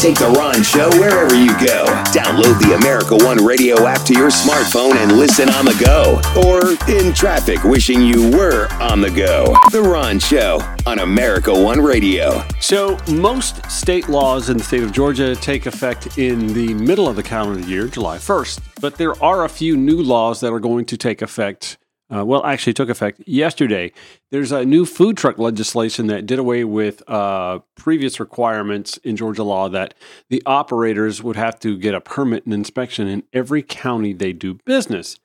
[0.00, 1.84] Take the Ron Show wherever you go.
[2.10, 6.18] Download the America One Radio app to your smartphone and listen on the go.
[6.40, 9.54] Or in traffic, wishing you were on the go.
[9.72, 12.42] The Ron Show on America One Radio.
[12.60, 17.16] So, most state laws in the state of Georgia take effect in the middle of
[17.16, 18.60] the calendar year, July 1st.
[18.80, 21.76] But there are a few new laws that are going to take effect
[22.12, 23.92] uh, well, actually took effect yesterday.
[24.30, 29.44] There's a new food truck legislation that did away with uh, previous requirements in Georgia
[29.44, 29.94] law that
[30.28, 34.54] the operators would have to get a permit and inspection in every county they do
[34.64, 35.18] business.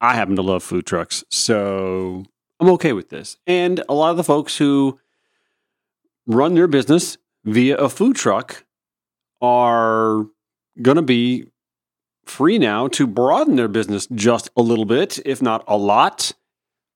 [0.00, 2.24] I happen to love food trucks, so
[2.58, 3.36] I'm okay with this.
[3.46, 4.98] And a lot of the folks who
[6.26, 8.64] run their business via a food truck
[9.40, 10.26] are
[10.82, 11.46] going to be
[12.24, 16.32] free now to broaden their business just a little bit, if not a lot.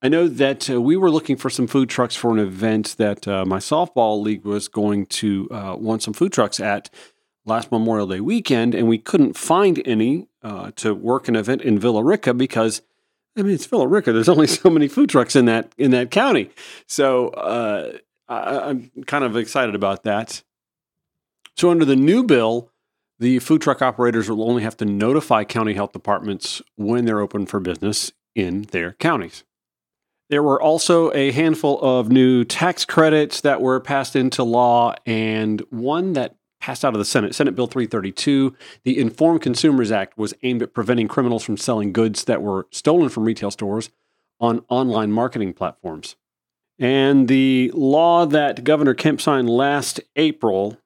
[0.02, 3.26] I know that uh, we were looking for some food trucks for an event that
[3.26, 6.90] uh, my softball league was going to uh, want some food trucks at
[7.46, 11.78] last Memorial Day weekend, and we couldn't find any uh, to work an event in
[11.78, 12.82] Villa Rica because
[13.36, 14.12] I mean it's Villa Rica.
[14.12, 16.50] There's only so many food trucks in that in that county,
[16.86, 17.96] so uh,
[18.28, 20.42] I, I'm kind of excited about that.
[21.56, 22.70] So under the new bill,
[23.24, 27.46] the food truck operators will only have to notify county health departments when they're open
[27.46, 29.44] for business in their counties.
[30.28, 35.62] There were also a handful of new tax credits that were passed into law, and
[35.70, 38.54] one that passed out of the Senate, Senate Bill 332.
[38.84, 43.08] The Informed Consumers Act was aimed at preventing criminals from selling goods that were stolen
[43.08, 43.88] from retail stores
[44.38, 46.16] on online marketing platforms.
[46.78, 50.78] And the law that Governor Kemp signed last April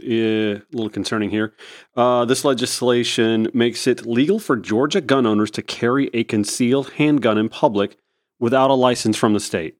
[0.00, 1.54] a little concerning here.
[1.96, 7.38] Uh, this legislation makes it legal for Georgia gun owners to carry a concealed handgun
[7.38, 7.96] in public
[8.38, 9.76] without a license from the state.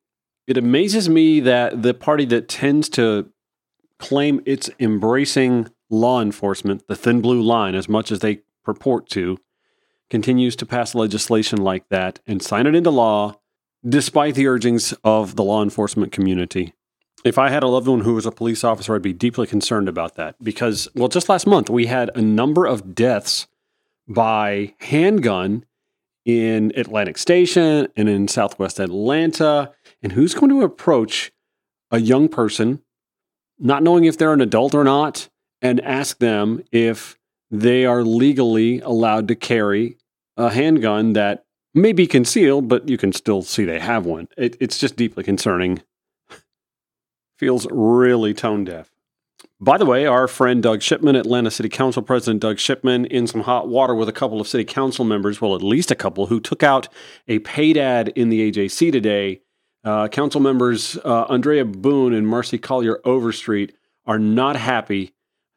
[0.47, 3.31] It amazes me that the party that tends to
[3.99, 9.39] claim it's embracing law enforcement, the thin blue line, as much as they purport to,
[10.11, 13.37] continues to pass legislation like that and sign it into law
[13.89, 16.75] despite the urgings of the law enforcement community
[17.25, 19.88] if I had a loved one who was a police officer, I'd be deeply concerned
[19.88, 23.47] about that because, well, just last month we had a number of deaths
[24.09, 25.65] by handgun
[26.25, 29.72] in Atlantic Station and in Southwest Atlanta.
[30.03, 31.33] And who's going to approach
[31.91, 32.83] a young person,
[33.59, 35.28] not knowing if they're an adult or not,
[35.60, 37.19] and ask them if
[37.50, 39.97] they are legally allowed to carry
[40.37, 41.44] a handgun that
[41.75, 44.28] may be concealed, but you can still see they have one?
[44.37, 45.83] It, it's just deeply concerning
[47.42, 48.88] feels really tone deaf.
[49.60, 53.41] By the way, our friend Doug Shipman, Atlanta City Council President Doug Shipman, in some
[53.41, 56.38] hot water with a couple of city council members, well, at least a couple, who
[56.38, 56.86] took out
[57.26, 59.41] a paid ad in the AJC today.
[59.82, 63.74] Uh, council members uh, Andrea Boone and Marci Collier Overstreet
[64.06, 65.12] are not happy.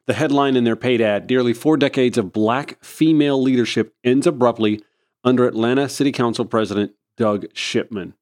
[0.06, 4.82] The headline in their paid ad Nearly four decades of black female leadership ends abruptly
[5.22, 8.14] under Atlanta City Council President Doug Shipman.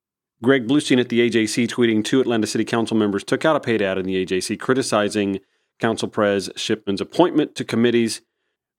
[0.44, 3.82] Greg Bluestein at the AJC tweeting two Atlanta City Council members took out a paid
[3.82, 5.40] ad in the AJC criticizing
[5.80, 8.20] Council Pres Shipman's appointment to committees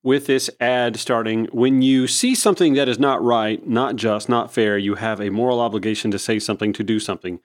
[0.04, 4.54] with this ad starting When you see something that is not right, not just, not
[4.54, 7.40] fair, you have a moral obligation to say something, to do something.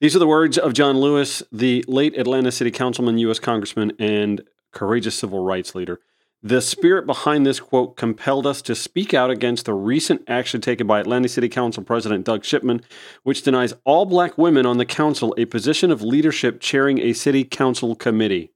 [0.00, 3.38] These are the words of John Lewis, the late Atlanta City Councilman, U.S.
[3.38, 4.42] Congressman, and
[4.72, 6.00] courageous civil rights leader.
[6.42, 10.86] The spirit behind this quote compelled us to speak out against the recent action taken
[10.86, 12.82] by Atlanta City Council President Doug Shipman,
[13.24, 17.42] which denies all black women on the council a position of leadership chairing a city
[17.42, 18.52] council committee.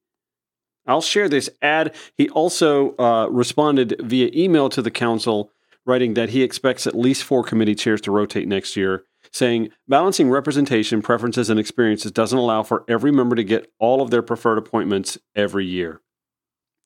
[0.87, 1.93] I'll share this ad.
[2.17, 5.51] He also uh, responded via email to the council,
[5.85, 10.31] writing that he expects at least four committee chairs to rotate next year, saying balancing
[10.31, 14.59] representation, preferences, and experiences doesn't allow for every member to get all of their preferred
[14.59, 16.01] appointments every year.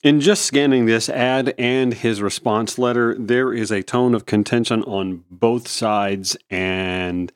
[0.03, 4.83] In just scanning this ad and his response letter, there is a tone of contention
[4.83, 7.33] on both sides, and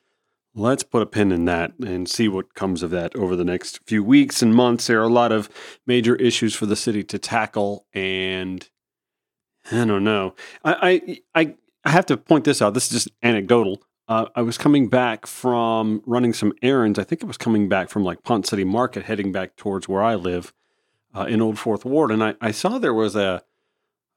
[0.54, 3.80] let's put a pin in that and see what comes of that over the next
[3.86, 4.86] few weeks and months.
[4.86, 5.48] There are a lot of
[5.86, 8.68] major issues for the city to tackle, and
[9.72, 10.34] I don't know.
[10.62, 12.74] I I I have to point this out.
[12.74, 13.82] This is just anecdotal.
[14.06, 16.98] Uh, I was coming back from running some errands.
[16.98, 20.02] I think I was coming back from like Ponce City Market, heading back towards where
[20.02, 20.52] I live
[21.14, 23.42] uh, in Old Fourth Ward, and I, I saw there was a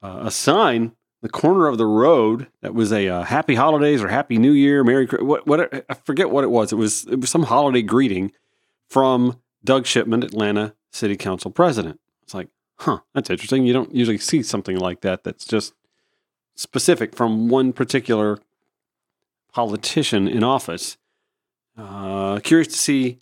[0.02, 0.94] uh, a sign
[1.24, 4.84] the corner of the road that was a uh, Happy Holidays or Happy New Year,
[4.84, 6.72] Merry what what I forget what it was.
[6.72, 8.34] It was it was some holiday greeting
[8.90, 12.00] from Doug Shipman, Atlanta City Council President.
[12.24, 12.50] It's like,
[12.80, 13.66] huh, that's interesting.
[13.66, 15.24] You don't usually see something like that.
[15.24, 15.74] That's just
[16.56, 18.38] specific from one particular
[19.54, 20.98] politician in office.
[21.78, 23.20] Uh, curious to see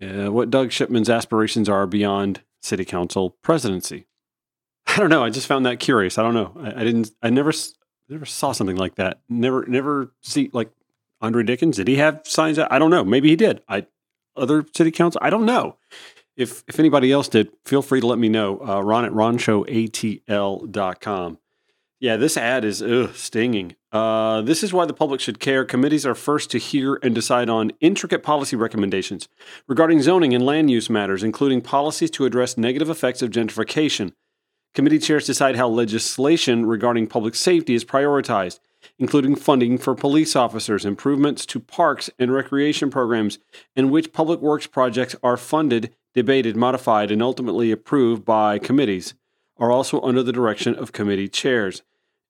[0.00, 4.06] uh, what Doug Shipman's aspirations are beyond city council presidency.
[4.86, 5.24] I don't know.
[5.24, 6.18] I just found that curious.
[6.18, 6.56] I don't know.
[6.58, 7.10] I, I didn't.
[7.22, 7.52] I never
[8.08, 9.20] never saw something like that.
[9.28, 10.70] Never never see like
[11.20, 11.76] Andre Dickens.
[11.76, 12.58] Did he have signs?
[12.58, 13.04] I don't know.
[13.04, 13.62] Maybe he did.
[13.68, 13.86] I
[14.36, 15.20] other city council.
[15.22, 15.76] I don't know.
[16.36, 18.60] If if anybody else did, feel free to let me know.
[18.60, 21.38] Uh, Ron at ronshowatl.com.
[22.02, 23.76] Yeah, this ad is ugh, stinging.
[23.92, 25.64] Uh, this is why the public should care.
[25.64, 29.28] Committees are first to hear and decide on intricate policy recommendations
[29.68, 34.14] regarding zoning and land use matters, including policies to address negative effects of gentrification.
[34.74, 38.58] Committee chairs decide how legislation regarding public safety is prioritized,
[38.98, 43.38] including funding for police officers, improvements to parks and recreation programs,
[43.76, 49.14] and which public works projects are funded, debated, modified, and ultimately approved by committees,
[49.56, 51.82] are also under the direction of committee chairs.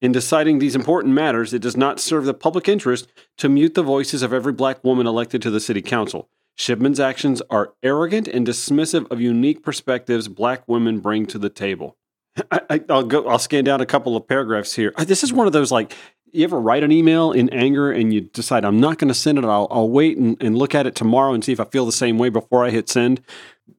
[0.03, 3.07] In deciding these important matters, it does not serve the public interest
[3.39, 6.29] to mute the voices of every black woman elected to the city council.
[6.57, 11.97] Shipman's actions are arrogant and dismissive of unique perspectives black women bring to the table.
[12.51, 13.29] I, will go.
[13.29, 14.93] I'll scan down a couple of paragraphs here.
[14.97, 15.95] Uh, this is one of those like
[16.33, 19.39] you ever write an email in anger and you decide I'm not going to send
[19.39, 19.45] it.
[19.45, 21.93] I'll, I'll wait and, and, look at it tomorrow and see if I feel the
[21.93, 23.21] same way before I hit send.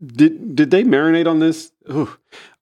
[0.06, 1.71] Did did they marinate on this?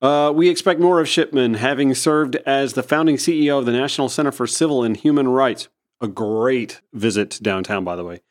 [0.01, 4.09] Uh, we expect more of Shipman, having served as the founding CEO of the National
[4.09, 5.69] Center for Civil and Human Rights.
[6.01, 8.21] A great visit downtown, by the way.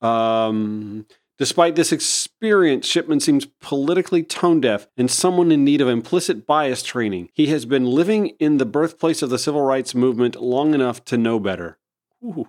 [0.00, 1.04] Um,
[1.36, 6.82] despite this experience, Shipman seems politically tone deaf and someone in need of implicit bias
[6.82, 7.28] training.
[7.34, 11.18] He has been living in the birthplace of the civil rights movement long enough to
[11.18, 11.76] know better.
[12.24, 12.48] Ooh.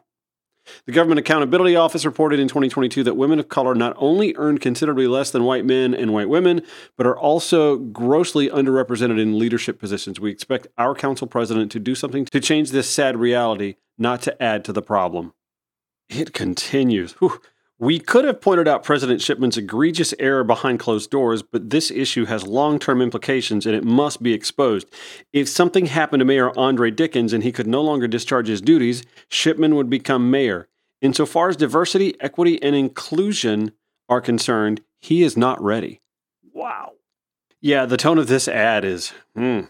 [0.85, 5.07] The Government Accountability Office reported in 2022 that women of color not only earn considerably
[5.07, 6.61] less than white men and white women,
[6.97, 10.19] but are also grossly underrepresented in leadership positions.
[10.19, 14.41] We expect our council president to do something to change this sad reality, not to
[14.41, 15.33] add to the problem.
[16.09, 17.13] It continues.
[17.13, 17.41] Whew.
[17.81, 22.25] We could have pointed out President Shipman's egregious error behind closed doors, but this issue
[22.25, 24.87] has long term implications and it must be exposed.
[25.33, 29.01] If something happened to Mayor Andre Dickens and he could no longer discharge his duties,
[29.29, 30.67] Shipman would become mayor.
[31.01, 33.71] Insofar as diversity, equity, and inclusion
[34.07, 36.01] are concerned, he is not ready.
[36.53, 36.91] Wow.
[37.61, 39.61] Yeah, the tone of this ad is, hmm,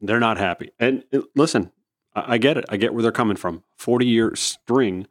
[0.00, 0.72] they're not happy.
[0.80, 1.70] And uh, listen,
[2.16, 2.64] I get it.
[2.68, 3.62] I get where they're coming from.
[3.76, 5.06] 40 year string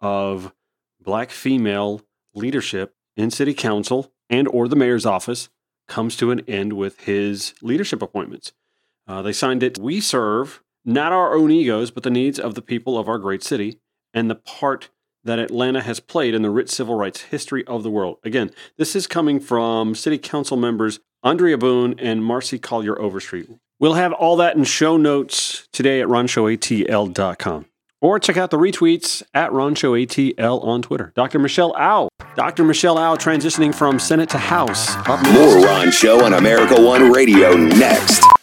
[0.00, 0.52] of
[1.02, 2.02] black female
[2.34, 5.48] leadership in city council and or the mayor's office
[5.88, 8.52] comes to an end with his leadership appointments.
[9.06, 9.78] Uh, they signed it.
[9.78, 13.42] We serve not our own egos, but the needs of the people of our great
[13.42, 13.80] city
[14.14, 14.90] and the part
[15.24, 18.18] that Atlanta has played in the rich civil rights history of the world.
[18.24, 23.50] Again, this is coming from city council members Andrea Boone and Marci Collier Overstreet.
[23.78, 27.66] We'll have all that in show notes today at ronshowatl.com.
[28.00, 31.12] Or check out the retweets at RonShowATL on Twitter.
[31.14, 31.38] Dr.
[31.38, 32.08] Michelle Au.
[32.34, 32.64] Dr.
[32.64, 34.96] Michelle Au transitioning from Senate to House.
[35.32, 38.29] More Ron Show on America One Radio next.